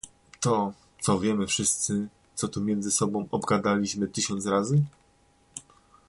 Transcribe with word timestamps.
"To, 0.39 0.73
co 1.01 1.19
wiemy 1.19 1.47
wszyscy, 1.47 2.07
co 2.35 2.47
tu 2.47 2.61
między 2.61 2.91
sobą 2.91 3.27
obgadaliśmy 3.31 4.07
tysiąc 4.07 4.45
razy?..." 4.47 4.83